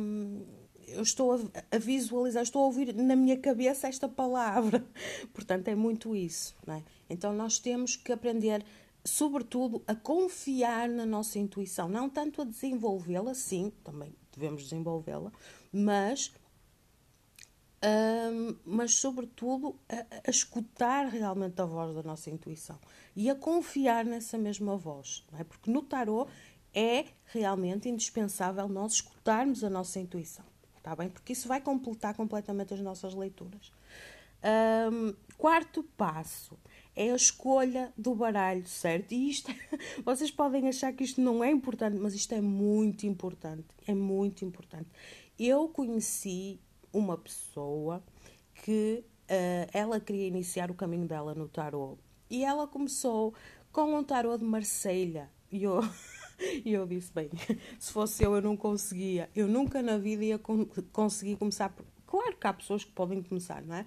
eu 0.88 1.04
estou 1.04 1.34
a, 1.34 1.40
a, 1.70 1.78
visualizar, 1.78 2.42
estou 2.42 2.64
a 2.64 2.66
ouvir 2.66 2.96
na 2.96 3.16
minha 3.16 3.38
cabeça 3.38 3.90
esta 3.90 4.08
palavra. 4.08 4.84
Portanto, 5.34 5.68
é 5.68 5.76
muito 5.76 6.16
isso. 6.16 6.56
É? 6.66 6.82
Então, 7.10 7.34
nós 7.34 7.60
temos 7.60 7.98
que 7.98 8.12
aprender 8.14 8.64
sobretudo, 9.10 9.84
a 9.88 9.96
confiar 9.96 10.88
na 10.88 11.06
nossa 11.06 11.40
intuição, 11.40 11.90
não 11.90 12.10
tanto 12.10 12.42
a 12.42 12.46
desenvolvê-la, 12.46 13.34
sim, 13.34 13.72
também 13.84 14.16
devemos 14.32 14.64
desenvolvê-la, 14.64 15.32
mas, 15.72 16.34
hum, 17.84 18.56
mas 18.66 18.94
sobretudo, 18.96 19.76
a, 19.90 20.28
a, 20.28 20.30
escutar 20.30 21.08
realmente 21.08 21.62
a 21.62 21.66
voz 21.66 21.94
da 21.96 22.04
nossa 22.04 22.30
intuição 22.30 22.80
e 23.16 23.30
a 23.30 23.36
confiar 23.36 24.06
nessa 24.06 24.38
mesma 24.38 24.78
voz, 24.78 25.26
é? 25.38 25.44
porque 25.44 25.70
no 25.70 25.82
tarot 25.82 26.32
é 26.74 27.06
realmente 27.26 27.90
indispensável 27.90 28.68
nós 28.70 28.94
escutarmos 28.94 29.64
a 29.64 29.70
nossa 29.70 30.00
intuição, 30.00 30.46
está 30.78 30.96
bem? 30.96 31.10
Porque 31.10 31.34
isso 31.34 31.48
vai 31.48 31.60
completar 31.60 32.14
completamente 32.14 32.74
as 32.74 32.80
nossas 32.80 33.14
leituras. 33.14 33.74
Um, 34.42 35.14
quarto 35.38 35.84
passo 35.98 36.58
é 37.00 37.14
a 37.14 37.16
escolha 37.16 37.94
do 37.98 38.14
baralho 38.14 38.68
certo. 38.68 39.14
E 39.14 39.30
isto, 39.30 39.50
vocês 40.04 40.30
podem 40.30 40.68
achar 40.68 40.92
que 40.92 41.06
isto 41.06 41.22
não 41.22 41.42
é 41.42 41.50
importante, 41.50 41.98
mas 41.98 42.14
isto 42.14 42.34
é 42.34 42.42
muito 42.42 43.06
importante. 43.06 43.68
É 43.88 43.94
muito 43.94 44.44
importante. 44.44 44.90
Eu 45.40 45.70
conheci 45.70 46.60
uma 46.92 47.18
pessoa 47.18 48.04
que 48.66 49.06
uh, 49.32 49.70
ela 49.72 49.98
queria 50.02 50.28
iniciar 50.28 50.70
o 50.70 50.74
caminho 50.74 51.08
dela 51.08 51.34
no 51.34 51.48
tarot 51.48 51.98
e 52.30 52.44
ela 52.44 52.68
começou 52.68 53.34
com 53.72 53.96
um 53.96 54.04
tarot 54.04 54.38
de 54.38 54.44
Marselha. 54.44 55.32
E 55.50 55.64
eu, 55.64 55.80
eu 56.66 56.86
disse: 56.86 57.14
bem, 57.14 57.30
se 57.80 57.94
fosse 57.94 58.26
eu, 58.26 58.36
eu 58.36 58.42
não 58.42 58.58
conseguia. 58.58 59.30
Eu 59.34 59.48
nunca 59.48 59.82
na 59.82 59.98
vida 59.98 60.26
ia 60.26 60.40
conseguir 60.92 61.38
começar. 61.38 61.74
Claro 62.06 62.36
que 62.36 62.46
há 62.46 62.52
pessoas 62.52 62.84
que 62.84 62.92
podem 62.92 63.24
começar, 63.24 63.62
não 63.62 63.76
é? 63.76 63.86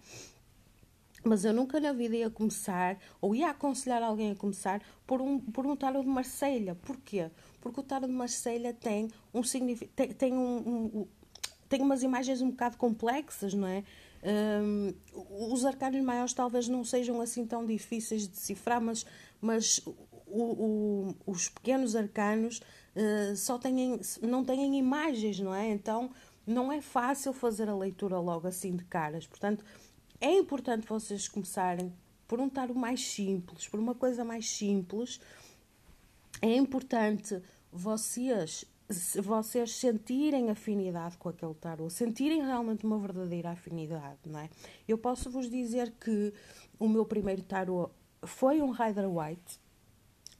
Mas 1.24 1.44
eu 1.44 1.52
nunca 1.52 1.78
na 1.78 1.92
vida 1.92 2.16
ia 2.16 2.30
começar, 2.30 2.98
ou 3.20 3.34
ia 3.34 3.50
aconselhar 3.50 4.02
alguém 4.02 4.32
a 4.32 4.34
começar, 4.34 4.82
por 5.06 5.20
um, 5.20 5.38
por 5.38 5.66
um 5.66 5.76
tarot 5.76 6.04
de 6.04 6.10
Marselha. 6.10 6.74
Porquê? 6.74 7.30
Porque 7.60 7.80
o 7.80 7.82
tarot 7.82 8.08
de 8.08 8.12
Marselha 8.12 8.72
tem 8.72 9.08
um 9.32 9.42
tem, 9.94 10.08
tem, 10.08 10.32
um, 10.32 10.56
um, 10.56 11.06
tem 11.68 11.80
umas 11.80 12.02
imagens 12.02 12.42
um 12.42 12.50
bocado 12.50 12.76
complexas, 12.76 13.54
não 13.54 13.68
é? 13.68 13.84
Um, 14.24 14.94
os 15.52 15.64
arcanos 15.64 16.00
maiores 16.00 16.32
talvez 16.32 16.68
não 16.68 16.84
sejam 16.84 17.20
assim 17.20 17.44
tão 17.44 17.66
difíceis 17.66 18.22
de 18.22 18.28
decifrar, 18.28 18.80
mas, 18.80 19.04
mas 19.40 19.78
o, 20.26 20.42
o, 20.42 21.16
os 21.26 21.48
pequenos 21.48 21.96
arcanos 21.96 22.60
uh, 22.96 23.36
só 23.36 23.58
têm, 23.58 24.00
não 24.22 24.44
têm 24.44 24.78
imagens, 24.78 25.40
não 25.40 25.54
é? 25.54 25.68
Então 25.70 26.10
não 26.46 26.72
é 26.72 26.80
fácil 26.80 27.32
fazer 27.32 27.68
a 27.68 27.76
leitura 27.76 28.18
logo 28.18 28.46
assim 28.46 28.76
de 28.76 28.84
caras. 28.84 29.26
Portanto, 29.26 29.64
é 30.22 30.32
importante 30.38 30.86
vocês 30.86 31.26
começarem 31.26 31.92
por 32.28 32.40
um 32.40 32.48
tarot 32.48 32.78
mais 32.78 33.04
simples, 33.04 33.68
por 33.68 33.80
uma 33.80 33.94
coisa 33.94 34.24
mais 34.24 34.48
simples. 34.48 35.20
É 36.40 36.56
importante 36.56 37.42
vocês 37.72 38.64
vocês 39.22 39.74
sentirem 39.74 40.50
afinidade 40.50 41.16
com 41.16 41.28
aquele 41.28 41.54
tarot, 41.54 41.92
sentirem 41.92 42.42
realmente 42.44 42.84
uma 42.84 42.98
verdadeira 42.98 43.50
afinidade, 43.50 44.18
não 44.26 44.38
é? 44.38 44.50
Eu 44.86 44.98
posso 44.98 45.30
vos 45.30 45.48
dizer 45.48 45.92
que 45.92 46.32
o 46.78 46.88
meu 46.88 47.06
primeiro 47.06 47.42
tarot 47.42 47.90
foi 48.22 48.60
um 48.60 48.70
Rider 48.70 49.08
White. 49.08 49.60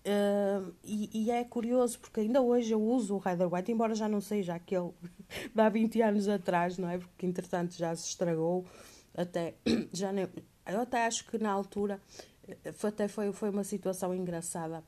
Uh, 0.04 0.74
e, 0.84 1.26
e, 1.26 1.30
é 1.30 1.44
curioso 1.44 1.98
porque 2.00 2.20
ainda 2.20 2.42
hoje 2.42 2.72
eu 2.72 2.82
uso 2.82 3.14
o 3.14 3.18
Rider 3.18 3.52
White, 3.52 3.70
embora 3.70 3.94
já 3.94 4.08
não 4.08 4.20
seja 4.20 4.54
aquele 4.54 4.90
de 5.54 5.60
há 5.60 5.68
20 5.68 6.02
anos 6.02 6.28
atrás, 6.28 6.76
não 6.76 6.88
é? 6.88 6.98
Porque 6.98 7.24
entretanto 7.24 7.74
já 7.74 7.94
se 7.94 8.08
estragou 8.08 8.66
até 9.14 9.54
já 9.92 10.12
nem, 10.12 10.28
eu 10.66 10.80
até 10.80 11.06
acho 11.06 11.26
que 11.26 11.38
na 11.38 11.50
altura 11.50 12.00
eh, 12.46 12.74
até 12.82 13.08
foi, 13.08 13.32
foi 13.32 13.50
uma 13.50 13.64
situação 13.64 14.14
engraçada 14.14 14.82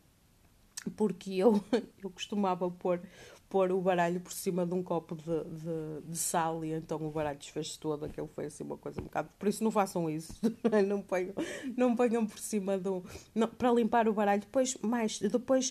porque 0.97 1.35
eu, 1.35 1.63
eu 2.03 2.11
costumava 2.11 2.71
pôr, 2.71 3.01
pôr 3.49 3.73
o 3.73 3.81
baralho 3.81 4.21
por 4.21 4.33
cima 4.33 4.67
de 4.67 4.75
um 4.75 4.83
copo 4.83 5.15
de, 5.15 5.23
de, 5.25 6.11
de 6.11 6.19
sal 6.19 6.65
e 6.65 6.73
então 6.73 7.05
o 7.05 7.11
baralho 7.11 7.39
desfez 7.39 7.77
todo, 7.77 8.05
aquilo 8.05 8.27
foi 8.29 8.47
assim 8.47 8.65
uma 8.65 8.77
coisa 8.77 9.01
um 9.01 9.05
bocado. 9.05 9.29
Por 9.39 9.49
isso 9.49 9.63
não 9.65 9.71
façam 9.71 10.09
isso, 10.09 10.33
não 10.87 11.03
ponham, 11.03 11.35
não 11.77 11.97
ponham 11.97 12.27
por 12.27 12.39
cima 12.39 12.79
do. 12.79 13.05
Não, 13.35 13.49
para 13.49 13.73
limpar 13.73 14.09
o 14.09 14.13
baralho. 14.13 14.41
Depois, 14.41 14.77
mais, 14.83 15.19
depois, 15.21 15.71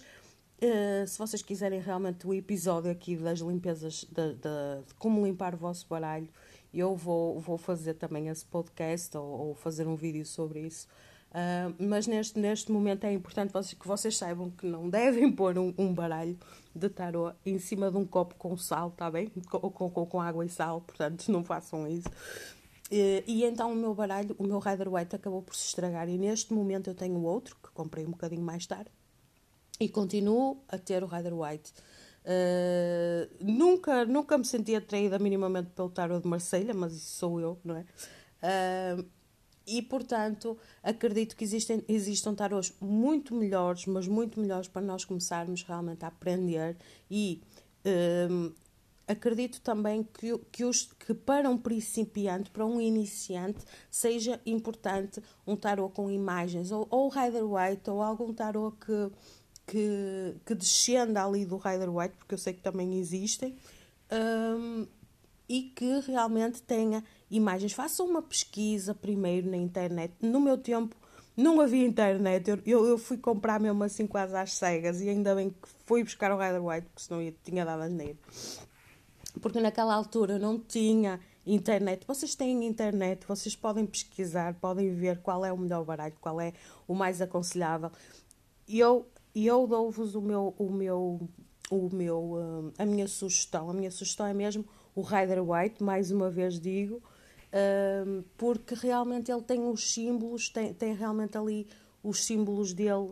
uh, 0.62 1.08
se 1.08 1.18
vocês 1.18 1.42
quiserem 1.42 1.80
realmente 1.80 2.26
o 2.28 2.34
episódio 2.34 2.92
aqui 2.92 3.16
das 3.16 3.40
limpezas 3.40 4.06
de, 4.10 4.34
de, 4.34 4.84
de 4.88 4.94
como 4.98 5.26
limpar 5.26 5.54
o 5.54 5.58
vosso 5.58 5.88
baralho, 5.88 6.30
eu 6.74 6.96
vou, 6.96 7.40
vou 7.40 7.58
fazer 7.58 7.94
também 7.96 8.28
esse 8.28 8.46
podcast 8.46 9.16
ou, 9.18 9.26
ou 9.26 9.56
fazer 9.56 9.88
um 9.88 9.96
vídeo 9.96 10.26
sobre 10.26 10.62
isso. 10.62 10.88
Uh, 11.34 11.74
mas 11.80 12.06
neste, 12.06 12.38
neste 12.38 12.72
momento 12.72 13.06
é 13.06 13.14
importante 13.14 13.52
vocês, 13.52 13.74
que 13.74 13.88
vocês 13.88 14.16
saibam 14.16 14.52
que 14.52 14.68
não 14.68 14.88
devem 14.88 15.32
pôr 15.34 15.58
um, 15.58 15.74
um 15.78 15.92
baralho 15.92 16.38
de 16.76 16.90
tarot 16.90 17.36
em 17.44 17.58
cima 17.58 17.90
de 17.90 17.98
um 17.98 18.06
copo 18.06 18.36
com 18.36 18.56
sal, 18.56 18.92
tá 18.92 19.10
bem? 19.10 19.30
Com, 19.50 19.72
com, 19.72 20.06
com 20.06 20.22
água 20.22 20.46
e 20.46 20.50
sal, 20.50 20.82
portanto 20.82 21.32
não 21.32 21.44
façam 21.44 21.88
isso. 21.88 22.10
E, 22.92 23.24
e, 23.26 23.44
então 23.46 23.72
o 23.72 23.76
meu 23.76 23.96
baralho, 23.96 24.36
o 24.38 24.44
meu 24.46 24.60
Rider 24.60 24.94
White 24.94 25.16
acabou 25.16 25.42
por 25.42 25.56
se 25.56 25.66
estragar 25.66 26.08
e 26.08 26.18
neste 26.18 26.54
momento 26.54 26.92
eu 26.92 26.94
tenho 26.94 27.20
outro 27.24 27.56
que 27.64 27.72
comprei 27.72 28.06
um 28.06 28.12
bocadinho 28.12 28.44
mais 28.44 28.68
tarde 28.68 28.92
e 29.80 29.90
continuo 29.90 30.64
a 30.68 30.78
ter 30.78 31.04
o 31.04 31.08
Rider 31.08 31.34
White. 31.34 31.74
Uh, 32.26 33.30
nunca, 33.42 34.06
nunca 34.06 34.38
me 34.38 34.46
senti 34.46 34.76
atraída 34.76 35.20
minimamente 35.20 35.72
pelo 35.72 35.90
tarot 35.90 36.22
de 36.22 36.28
Marselha, 36.28 36.74
mas 36.74 36.94
isso 36.94 37.18
sou 37.18 37.40
eu, 37.40 37.60
não 37.64 37.76
é? 37.76 37.86
Uh, 39.02 39.06
e 39.66 39.82
portanto, 39.82 40.58
acredito 40.82 41.36
que 41.36 41.44
existem, 41.44 41.84
existam 41.88 42.34
tarots 42.34 42.74
muito 42.82 43.34
melhores, 43.34 43.86
mas 43.86 44.08
muito 44.08 44.40
melhores 44.40 44.68
para 44.68 44.82
nós 44.82 45.06
começarmos 45.06 45.64
realmente 45.64 46.04
a 46.04 46.10
aprender. 46.10 46.78
E 47.10 47.42
um, 48.30 48.54
acredito 49.08 49.62
também 49.62 50.04
que, 50.04 50.38
que, 50.52 50.66
os, 50.66 50.92
que 51.00 51.14
para 51.14 51.50
um 51.50 51.58
principiante, 51.58 52.50
para 52.50 52.66
um 52.66 52.80
iniciante, 52.80 53.64
seja 53.90 54.40
importante 54.46 55.22
um 55.48 55.56
tarot 55.56 55.94
com 55.94 56.12
imagens, 56.12 56.72
ou, 56.72 56.86
ou 56.90 57.08
Rider 57.10 57.46
White, 57.46 57.90
ou 57.90 58.02
algum 58.02 58.34
tarot 58.34 58.76
que, 58.78 59.12
que, 59.66 60.36
que 60.46 60.56
descenda 60.56 61.24
ali 61.24 61.46
do 61.46 61.58
Rider 61.58 61.94
White, 61.94 62.16
porque 62.18 62.34
eu 62.34 62.38
sei 62.38 62.54
que 62.54 62.62
também 62.62 63.00
existem. 63.00 63.56
Um, 64.12 64.88
e 65.48 65.64
que 65.76 66.00
realmente 66.00 66.62
tenha 66.62 67.04
imagens. 67.30 67.74
Façam 67.74 68.06
uma 68.06 68.22
pesquisa 68.22 68.94
primeiro 68.94 69.50
na 69.50 69.58
internet. 69.58 70.14
No 70.22 70.40
meu 70.40 70.58
tempo 70.58 70.96
não 71.36 71.60
havia 71.60 71.86
internet, 71.86 72.48
eu, 72.48 72.60
eu, 72.66 72.86
eu, 72.86 72.98
fui 72.98 73.18
comprar 73.18 73.60
mesmo 73.60 73.84
assim 73.84 74.06
quase 74.06 74.36
às 74.36 74.54
cegas 74.54 75.02
e 75.02 75.10
ainda 75.10 75.34
bem 75.34 75.50
que 75.50 75.68
fui 75.86 76.04
buscar 76.04 76.32
o 76.32 76.38
Rider 76.38 76.64
White, 76.64 76.88
porque 76.88 77.02
senão 77.04 77.22
eu 77.22 77.34
tinha 77.44 77.66
dado 77.66 77.82
asneiro. 77.82 78.18
Porque 79.42 79.60
naquela 79.60 79.96
altura 79.96 80.38
não 80.38 80.60
tinha 80.60 81.20
internet. 81.46 82.06
Vocês 82.06 82.36
têm 82.36 82.66
internet, 82.66 83.26
vocês 83.28 83.56
podem 83.56 83.86
pesquisar, 83.86 84.54
podem 84.56 84.94
ver 84.94 85.22
qual 85.22 85.44
é 85.44 85.52
o 85.52 85.58
melhor 85.58 85.84
baralho, 85.84 86.14
qual 86.22 86.40
é 86.40 86.54
o 86.88 86.94
mais 86.94 87.20
aconselhável. 87.20 87.92
E 89.36 89.48
eu, 89.48 89.66
dou-vos 89.66 90.14
o 90.14 90.22
meu, 90.22 90.54
o 90.58 90.72
meu, 90.72 91.30
o 91.72 91.90
meu, 91.92 92.34
hum, 92.36 92.72
a 92.78 92.86
minha 92.86 93.08
sugestão. 93.08 93.70
A 93.70 93.74
minha 93.74 93.90
sugestão 93.90 94.28
é 94.28 94.34
mesmo 94.34 94.66
o 94.96 95.02
Rider 95.02 95.44
White, 95.44 95.82
mais 95.84 96.12
uma 96.12 96.30
vez 96.30 96.60
digo, 96.60 97.02
um, 98.06 98.24
porque 98.38 98.76
realmente 98.76 99.32
ele 99.32 99.42
tem 99.42 99.68
os 99.68 99.92
símbolos, 99.92 100.50
tem, 100.50 100.74
tem 100.74 100.94
realmente 100.94 101.38
ali 101.38 101.68
os 102.04 102.24
símbolos 102.24 102.74
dele 102.74 103.12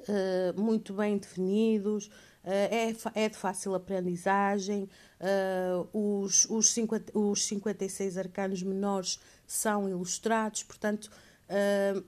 uh, 0.00 0.60
muito 0.60 0.94
bem 0.94 1.16
definidos, 1.16 2.10
é, 2.42 2.94
é 3.14 3.28
de 3.28 3.36
fácil 3.36 3.74
aprendizagem, 3.74 4.86
os, 5.94 6.44
os, 6.50 6.68
50, 6.72 7.18
os 7.18 7.46
56 7.46 8.18
arcanos 8.18 8.62
menores 8.62 9.18
são 9.46 9.88
ilustrados, 9.88 10.62
portanto, 10.62 11.10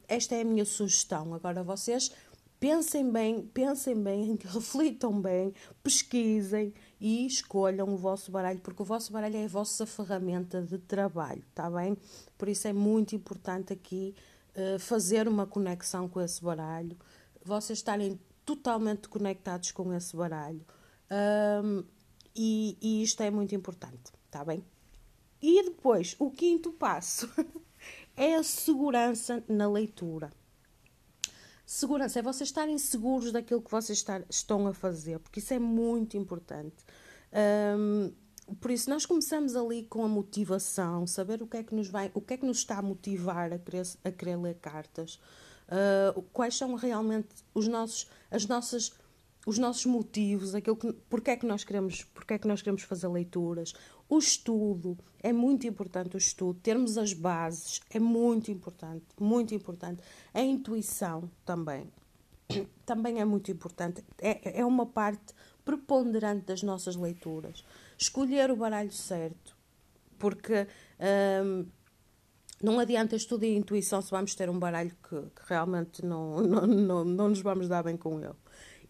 esta 0.06 0.34
é 0.34 0.42
a 0.42 0.44
minha 0.44 0.66
sugestão. 0.66 1.32
Agora 1.32 1.62
vocês 1.62 2.12
pensem 2.58 3.10
bem, 3.10 3.42
pensem 3.42 4.00
bem, 4.02 4.38
reflitam 4.44 5.20
bem, 5.20 5.52
pesquisem 5.82 6.72
e 7.00 7.26
escolham 7.26 7.92
o 7.92 7.96
vosso 7.96 8.30
baralho, 8.30 8.60
porque 8.60 8.82
o 8.82 8.84
vosso 8.84 9.12
baralho 9.12 9.36
é 9.36 9.44
a 9.44 9.48
vossa 9.48 9.86
ferramenta 9.86 10.62
de 10.62 10.78
trabalho, 10.78 11.44
tá 11.54 11.70
bem? 11.70 11.96
Por 12.36 12.48
isso 12.48 12.66
é 12.68 12.72
muito 12.72 13.14
importante 13.14 13.72
aqui 13.72 14.14
uh, 14.56 14.78
fazer 14.78 15.28
uma 15.28 15.46
conexão 15.46 16.08
com 16.08 16.20
esse 16.20 16.42
baralho, 16.42 16.96
vocês 17.44 17.78
estarem 17.78 18.18
totalmente 18.44 19.08
conectados 19.08 19.72
com 19.72 19.92
esse 19.92 20.16
baralho. 20.16 20.64
Um, 21.64 21.84
e, 22.34 22.76
e 22.80 23.02
isto 23.02 23.22
é 23.22 23.30
muito 23.30 23.54
importante, 23.54 24.12
tá 24.30 24.44
bem? 24.44 24.64
E 25.40 25.64
depois, 25.64 26.16
o 26.18 26.30
quinto 26.30 26.72
passo 26.72 27.28
é 28.16 28.34
a 28.36 28.42
segurança 28.42 29.44
na 29.48 29.68
leitura. 29.68 30.30
Segurança 31.66 32.20
é 32.20 32.22
vocês 32.22 32.48
estarem 32.48 32.78
seguros 32.78 33.32
daquilo 33.32 33.60
que 33.60 33.70
vocês 33.70 33.98
estar, 33.98 34.22
estão 34.30 34.68
a 34.68 34.72
fazer, 34.72 35.18
porque 35.18 35.40
isso 35.40 35.52
é 35.52 35.58
muito 35.58 36.16
importante. 36.16 36.76
Um, 37.76 38.12
por 38.60 38.70
isso 38.70 38.88
nós 38.88 39.04
começamos 39.04 39.56
ali 39.56 39.82
com 39.82 40.04
a 40.04 40.08
motivação, 40.08 41.08
saber 41.08 41.42
o 41.42 41.46
que 41.48 41.56
é 41.56 41.64
que 41.64 41.74
nos 41.74 41.88
vai, 41.88 42.08
o 42.14 42.20
que 42.20 42.34
é 42.34 42.36
que 42.36 42.46
nos 42.46 42.58
está 42.58 42.78
a 42.78 42.82
motivar 42.82 43.52
a 43.52 43.58
querer, 43.58 43.82
a 44.04 44.10
querer 44.12 44.36
ler 44.36 44.54
cartas, 44.60 45.18
uh, 45.66 46.22
quais 46.32 46.56
são 46.56 46.76
realmente 46.76 47.34
os 47.52 47.66
nossos, 47.66 48.06
as 48.30 48.46
nossas, 48.46 48.92
os 49.44 49.58
nossos 49.58 49.86
motivos, 49.86 50.54
aquilo 50.54 50.76
que, 50.76 50.92
porque 51.10 51.32
é 51.32 51.36
que 51.36 51.46
nós 51.46 51.64
queremos, 51.64 52.04
porque 52.04 52.34
é 52.34 52.38
que 52.38 52.46
nós 52.46 52.62
queremos 52.62 52.82
fazer 52.82 53.08
leituras, 53.08 53.74
o 54.08 54.18
estudo, 54.18 54.96
é 55.22 55.32
muito 55.32 55.66
importante 55.66 56.16
o 56.16 56.18
estudo, 56.18 56.60
termos 56.60 56.96
as 56.96 57.12
bases, 57.12 57.80
é 57.90 57.98
muito 57.98 58.50
importante, 58.50 59.04
muito 59.18 59.54
importante. 59.54 60.02
A 60.32 60.40
intuição 60.40 61.30
também, 61.44 61.90
também 62.86 63.20
é 63.20 63.24
muito 63.24 63.50
importante. 63.50 64.04
É, 64.18 64.60
é 64.60 64.64
uma 64.64 64.86
parte 64.86 65.34
preponderante 65.64 66.46
das 66.46 66.62
nossas 66.62 66.94
leituras. 66.94 67.64
Escolher 67.98 68.50
o 68.50 68.56
baralho 68.56 68.92
certo, 68.92 69.56
porque 70.18 70.68
hum, 71.44 71.66
não 72.62 72.78
adianta 72.78 73.16
estudar 73.16 73.46
intuição 73.46 74.00
se 74.00 74.10
vamos 74.10 74.34
ter 74.34 74.48
um 74.48 74.58
baralho 74.58 74.94
que, 75.08 75.16
que 75.16 75.42
realmente 75.46 76.04
não, 76.04 76.40
não, 76.46 76.66
não, 76.66 77.04
não 77.04 77.28
nos 77.28 77.40
vamos 77.40 77.68
dar 77.68 77.82
bem 77.82 77.96
com 77.96 78.20
ele. 78.20 78.34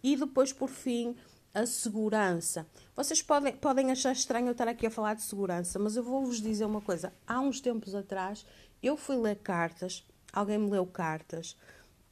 E 0.03 0.15
depois, 0.15 0.53
por 0.53 0.69
fim, 0.69 1.15
a 1.57 1.65
segurança. 1.65 2.67
Vocês 2.95 3.19
podem, 3.23 3.51
podem 3.53 3.91
achar 3.91 4.11
estranho 4.11 4.45
eu 4.45 4.51
estar 4.51 4.67
aqui 4.67 4.85
a 4.85 4.91
falar 4.91 5.15
de 5.15 5.23
segurança, 5.23 5.79
mas 5.79 5.95
eu 5.95 6.03
vou-vos 6.03 6.39
dizer 6.39 6.65
uma 6.65 6.81
coisa. 6.81 7.11
Há 7.25 7.39
uns 7.39 7.59
tempos 7.59 7.95
atrás, 7.95 8.45
eu 8.81 8.95
fui 8.95 9.15
ler 9.15 9.37
cartas, 9.37 10.05
alguém 10.31 10.59
me 10.59 10.69
leu 10.69 10.85
cartas, 10.85 11.57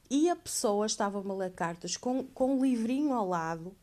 e 0.09 0.27
a 0.29 0.35
pessoa 0.35 0.87
estava-me 0.87 1.29
a 1.29 1.35
ler 1.35 1.51
cartas 1.51 1.95
com, 1.95 2.23
com 2.23 2.55
um 2.55 2.61
livrinho 2.63 3.13
ao 3.13 3.27
lado, 3.27 3.75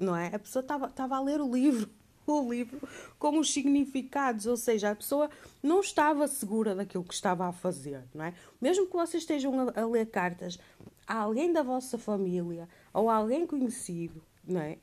não 0.00 0.16
é? 0.16 0.34
A 0.34 0.38
pessoa 0.38 0.62
estava, 0.62 0.86
estava 0.86 1.16
a 1.16 1.20
ler 1.20 1.38
o 1.38 1.52
livro 1.52 1.90
o 2.26 2.50
livro 2.50 2.80
com 3.18 3.38
os 3.38 3.52
significados, 3.52 4.46
ou 4.46 4.56
seja, 4.56 4.90
a 4.90 4.96
pessoa 4.96 5.28
não 5.62 5.80
estava 5.80 6.26
segura 6.26 6.74
daquilo 6.74 7.04
que 7.04 7.12
estava 7.12 7.46
a 7.46 7.52
fazer, 7.52 8.02
não 8.14 8.24
é? 8.24 8.32
Mesmo 8.58 8.86
que 8.86 8.94
vocês 8.94 9.22
estejam 9.22 9.68
a, 9.68 9.82
a 9.82 9.86
ler 9.86 10.06
cartas 10.06 10.58
a 11.06 11.18
alguém 11.18 11.52
da 11.52 11.62
vossa 11.62 11.98
família 11.98 12.66
ou 12.94 13.10
a 13.10 13.16
alguém 13.16 13.46
conhecido, 13.46 14.22
não 14.42 14.62
é? 14.62 14.78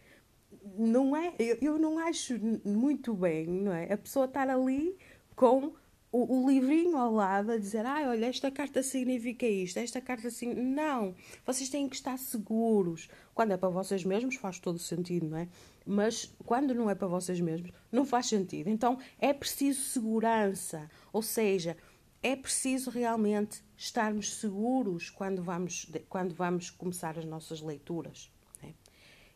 Não 0.77 1.15
é, 1.15 1.33
eu, 1.39 1.57
eu 1.61 1.79
não 1.79 1.97
acho 1.97 2.39
muito 2.63 3.13
bem, 3.13 3.47
não 3.47 3.73
é? 3.73 3.91
A 3.91 3.97
pessoa 3.97 4.25
estar 4.25 4.47
ali 4.49 4.95
com 5.35 5.73
o, 6.11 6.43
o, 6.43 6.49
livrinho 6.49 6.97
ao 6.97 7.11
lado 7.11 7.51
a 7.51 7.57
dizer, 7.57 7.85
ah, 7.85 8.09
olha, 8.09 8.25
esta 8.25 8.51
carta 8.51 8.83
significa 8.83 9.45
isto, 9.45 9.77
esta 9.77 10.01
carta 10.01 10.29
significa... 10.29 10.67
Não, 10.67 11.15
vocês 11.45 11.69
têm 11.69 11.87
que 11.87 11.95
estar 11.95 12.17
seguros. 12.17 13.09
Quando 13.33 13.51
é 13.53 13.57
para 13.57 13.69
vocês 13.69 14.03
mesmos 14.03 14.35
faz 14.35 14.59
todo 14.59 14.77
sentido, 14.77 15.29
não 15.29 15.37
é? 15.37 15.47
Mas 15.85 16.35
quando 16.45 16.75
não 16.75 16.89
é 16.89 16.95
para 16.95 17.07
vocês 17.07 17.39
mesmos, 17.39 17.71
não 17.91 18.05
faz 18.05 18.27
sentido. 18.27 18.67
Então 18.67 18.99
é 19.19 19.33
preciso 19.33 19.81
segurança, 19.81 20.89
ou 21.13 21.21
seja, 21.21 21.77
é 22.21 22.35
preciso 22.35 22.91
realmente 22.91 23.63
estarmos 23.75 24.35
seguros 24.35 25.09
quando 25.09 25.41
vamos, 25.41 25.89
quando 26.07 26.35
vamos 26.35 26.69
começar 26.69 27.17
as 27.17 27.25
nossas 27.25 27.61
leituras. 27.61 28.29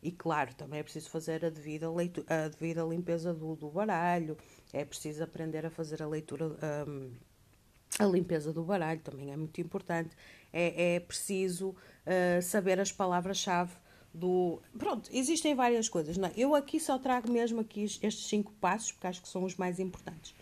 E 0.05 0.11
claro, 0.11 0.53
também 0.53 0.79
é 0.79 0.83
preciso 0.83 1.09
fazer 1.09 1.43
a 1.43 1.49
devida, 1.49 1.91
leitura, 1.91 2.45
a 2.45 2.47
devida 2.47 2.83
limpeza 2.83 3.33
do, 3.33 3.55
do 3.55 3.71
baralho, 3.71 4.37
é 4.71 4.85
preciso 4.85 5.23
aprender 5.23 5.65
a 5.65 5.71
fazer 5.71 6.03
a 6.03 6.07
leitura, 6.07 6.55
um, 6.87 7.09
a 7.97 8.05
limpeza 8.05 8.53
do 8.53 8.63
baralho, 8.63 8.99
também 8.99 9.31
é 9.31 9.35
muito 9.35 9.59
importante. 9.59 10.15
É, 10.53 10.93
é 10.93 10.99
preciso 10.99 11.69
uh, 11.69 12.39
saber 12.43 12.79
as 12.79 12.91
palavras-chave 12.91 13.71
do. 14.13 14.61
Pronto, 14.77 15.09
existem 15.11 15.55
várias 15.55 15.89
coisas. 15.89 16.17
Não 16.17 16.27
é? 16.27 16.33
Eu 16.37 16.53
aqui 16.53 16.79
só 16.79 16.99
trago 16.99 17.31
mesmo 17.31 17.61
aqui 17.61 17.85
estes 17.85 18.27
cinco 18.27 18.53
passos, 18.61 18.91
porque 18.91 19.07
acho 19.07 19.23
que 19.23 19.27
são 19.27 19.43
os 19.43 19.55
mais 19.55 19.79
importantes. 19.79 20.35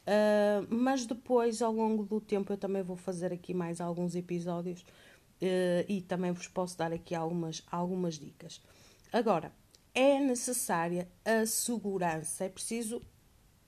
Uh, 0.00 0.66
mas 0.68 1.06
depois, 1.06 1.62
ao 1.62 1.72
longo 1.72 2.02
do 2.02 2.20
tempo, 2.20 2.52
eu 2.52 2.56
também 2.56 2.82
vou 2.82 2.96
fazer 2.96 3.32
aqui 3.32 3.54
mais 3.54 3.80
alguns 3.80 4.16
episódios 4.16 4.80
uh, 4.80 5.84
e 5.88 6.00
também 6.02 6.32
vos 6.32 6.48
posso 6.48 6.76
dar 6.76 6.92
aqui 6.92 7.14
algumas, 7.14 7.62
algumas 7.70 8.18
dicas. 8.18 8.60
Agora, 9.14 9.52
é 9.94 10.18
necessária 10.18 11.08
a 11.24 11.46
segurança, 11.46 12.46
é 12.46 12.48
preciso 12.48 13.00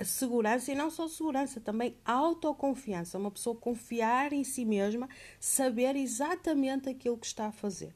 segurança 0.04 0.72
e 0.72 0.74
não 0.74 0.90
só 0.90 1.06
segurança, 1.06 1.60
também 1.60 1.96
autoconfiança. 2.04 3.16
Uma 3.16 3.30
pessoa 3.30 3.54
confiar 3.54 4.32
em 4.32 4.42
si 4.42 4.64
mesma, 4.64 5.08
saber 5.38 5.94
exatamente 5.94 6.88
aquilo 6.88 7.16
que 7.16 7.26
está 7.26 7.46
a 7.46 7.52
fazer. 7.52 7.94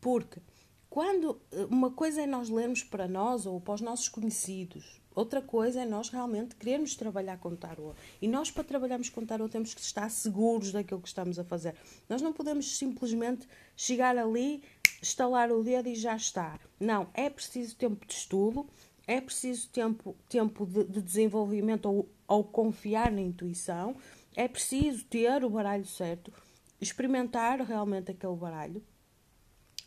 Porque 0.00 0.40
quando 0.88 1.42
eh, 1.50 1.66
uma 1.68 1.90
coisa 1.90 2.22
é 2.22 2.28
nós 2.28 2.48
lermos 2.48 2.84
para 2.84 3.08
nós 3.08 3.44
ou 3.44 3.60
para 3.60 3.74
os 3.74 3.80
nossos 3.80 4.08
conhecidos, 4.08 5.02
outra 5.12 5.42
coisa 5.42 5.80
é 5.80 5.84
nós 5.84 6.08
realmente 6.08 6.54
querermos 6.54 6.94
trabalhar 6.94 7.38
com 7.38 7.56
tarot. 7.56 7.98
E 8.22 8.28
nós, 8.28 8.52
para 8.52 8.62
trabalharmos 8.62 9.08
com 9.08 9.26
tarot, 9.26 9.50
temos 9.50 9.74
que 9.74 9.80
estar 9.80 10.08
seguros 10.08 10.70
daquilo 10.70 11.00
que 11.00 11.08
estamos 11.08 11.40
a 11.40 11.44
fazer. 11.44 11.74
Nós 12.08 12.22
não 12.22 12.32
podemos 12.32 12.78
simplesmente 12.78 13.48
chegar 13.76 14.16
ali, 14.16 14.62
estalar 15.02 15.50
o 15.52 15.62
dedo 15.62 15.88
e 15.88 15.94
já 15.94 16.16
está. 16.16 16.58
Não, 16.78 17.08
é 17.14 17.28
preciso 17.28 17.76
tempo 17.76 18.06
de 18.06 18.14
estudo, 18.14 18.66
é 19.06 19.20
preciso 19.20 19.68
tempo, 19.68 20.16
tempo 20.28 20.66
de, 20.66 20.84
de 20.84 21.02
desenvolvimento 21.02 21.86
ou, 21.86 22.08
ou 22.26 22.44
confiar 22.44 23.10
na 23.12 23.20
intuição, 23.20 23.96
é 24.34 24.48
preciso 24.48 25.04
ter 25.04 25.44
o 25.44 25.50
baralho 25.50 25.86
certo, 25.86 26.32
experimentar 26.80 27.60
realmente 27.60 28.10
aquele 28.10 28.36
baralho 28.36 28.82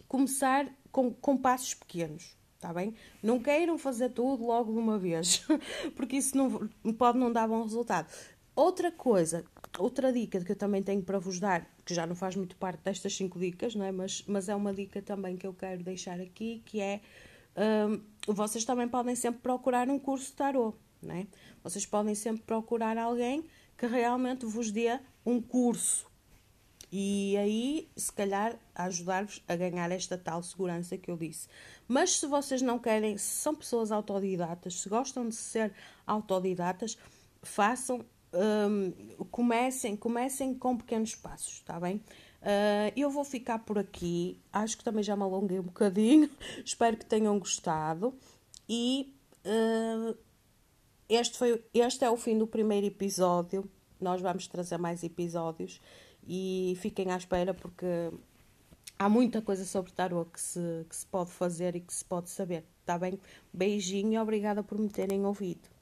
começar 0.08 0.68
com, 0.92 1.14
com 1.14 1.38
passos 1.38 1.74
pequenos, 1.74 2.36
está 2.56 2.74
bem? 2.74 2.96
Não 3.22 3.40
queiram 3.40 3.78
fazer 3.78 4.10
tudo 4.10 4.46
logo 4.46 4.72
de 4.72 4.80
uma 4.80 4.98
vez, 4.98 5.46
porque 5.96 6.18
isso 6.18 6.38
não, 6.38 6.94
pode 6.94 7.18
não 7.18 7.32
dar 7.32 7.48
bom 7.48 7.64
resultado. 7.64 8.08
Outra 8.56 8.92
coisa, 8.92 9.46
outra 9.78 10.12
dica 10.12 10.44
que 10.44 10.52
eu 10.52 10.56
também 10.56 10.82
tenho 10.82 11.02
para 11.02 11.20
vos 11.20 11.40
dar, 11.40 11.68
que 11.86 11.94
já 11.94 12.06
não 12.06 12.16
faz 12.16 12.36
muito 12.36 12.56
parte 12.56 12.84
destas 12.84 13.16
cinco 13.16 13.40
dicas, 13.40 13.76
não 13.76 13.86
é? 13.86 13.92
mas, 13.92 14.24
mas 14.28 14.50
é 14.50 14.56
uma 14.56 14.74
dica 14.74 15.02
também 15.02 15.38
que 15.38 15.46
eu 15.46 15.54
quero 15.54 15.84
deixar 15.84 16.20
aqui, 16.20 16.62
que 16.66 16.82
é 16.82 17.02
um, 17.90 18.02
vocês 18.34 18.66
também 18.66 18.88
podem 18.88 19.16
sempre 19.16 19.42
procurar 19.42 19.90
um 19.90 19.98
curso 19.98 20.28
de 20.28 20.34
tarot, 20.34 20.78
não 21.02 21.16
é? 21.16 21.28
Vocês 21.64 21.86
podem 21.86 22.16
sempre 22.16 22.44
procurar 22.44 22.98
alguém 22.98 23.46
que 23.78 23.88
realmente 23.88 24.46
vos 24.46 24.72
dê 24.72 25.00
um 25.26 25.42
curso 25.42 26.08
e 26.92 27.36
aí, 27.36 27.90
se 27.98 28.12
calhar, 28.12 28.58
ajudar-vos 28.74 29.44
a 29.48 29.56
ganhar 29.56 29.92
esta 29.92 30.18
tal 30.18 30.42
segurança 30.42 30.98
que 30.98 31.12
eu 31.12 31.18
disse. 31.18 31.48
Mas 31.88 32.18
se 32.18 32.26
vocês 32.28 32.62
não 32.62 32.80
querem, 32.80 33.18
se 33.18 33.42
são 33.42 33.54
pessoas 33.54 33.92
autodidatas, 33.92 34.82
se 34.82 34.88
gostam 34.88 35.28
de 35.28 35.36
ser 35.36 35.74
autodidatas, 36.06 36.98
façam, 37.44 38.06
um, 38.34 38.92
comecem, 39.32 39.96
comecem 39.96 40.54
com 40.54 40.78
pequenos 40.78 41.16
passos, 41.16 41.54
está 41.54 41.80
bem? 41.80 42.02
Uh, 42.42 42.94
eu 42.96 43.10
vou 43.10 43.24
ficar 43.24 43.60
por 43.60 43.78
aqui. 43.78 44.40
Acho 44.52 44.78
que 44.78 44.84
também 44.84 45.04
já 45.04 45.16
me 45.16 45.24
alonguei 45.24 45.60
um 45.60 45.64
bocadinho. 45.64 46.30
Espero 46.64 46.98
que 46.98 47.06
tenham 47.06 47.38
gostado. 47.40 48.14
E 48.70 49.14
uh, 49.46 50.18
este, 51.10 51.38
foi, 51.38 51.64
este 51.74 52.04
é 52.04 52.10
o 52.10 52.18
fim 52.18 52.38
do 52.38 52.48
primeiro 52.48 52.86
episódio. 52.86 53.70
Nós 54.00 54.22
vamos 54.22 54.48
trazer 54.48 54.78
mais 54.78 55.04
episódios 55.04 55.82
e 56.28 56.78
fiquem 56.80 57.12
à 57.12 57.18
espera 57.18 57.54
porque 57.54 58.12
há 59.00 59.10
muita 59.10 59.42
coisa 59.42 59.66
sobre 59.66 59.92
tarot 59.92 60.30
que 60.30 60.40
se, 60.40 60.86
que 60.88 60.96
se 60.96 61.06
pode 61.06 61.32
fazer 61.32 61.76
e 61.76 61.80
que 61.80 61.94
se 61.94 62.06
pode 62.06 62.30
saber, 62.30 62.64
tá 62.86 63.00
bem? 63.00 63.20
Beijinho 63.52 64.14
e 64.14 64.20
obrigada 64.20 64.62
por 64.62 64.78
me 64.78 64.90
terem 64.90 65.26
ouvido. 65.26 65.77